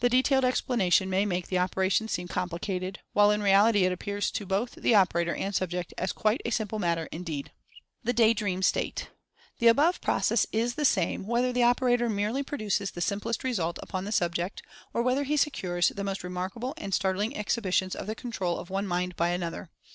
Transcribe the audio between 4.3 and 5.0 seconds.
to both the